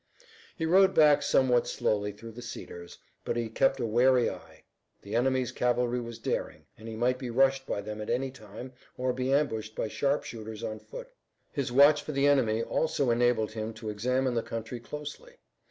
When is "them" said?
7.81-8.01